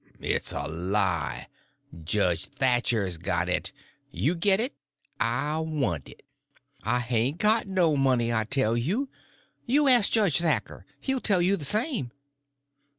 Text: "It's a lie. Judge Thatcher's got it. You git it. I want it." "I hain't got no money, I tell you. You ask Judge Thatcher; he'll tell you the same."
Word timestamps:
"It's 0.19 0.51
a 0.51 0.63
lie. 0.67 1.47
Judge 2.03 2.47
Thatcher's 2.47 3.19
got 3.19 3.47
it. 3.47 3.71
You 4.09 4.33
git 4.33 4.59
it. 4.59 4.73
I 5.19 5.59
want 5.59 6.09
it." 6.09 6.23
"I 6.81 7.01
hain't 7.01 7.37
got 7.37 7.67
no 7.67 7.95
money, 7.95 8.33
I 8.33 8.45
tell 8.45 8.75
you. 8.75 9.09
You 9.67 9.87
ask 9.87 10.09
Judge 10.09 10.39
Thatcher; 10.39 10.87
he'll 11.01 11.21
tell 11.21 11.39
you 11.43 11.55
the 11.55 11.65
same." 11.65 12.09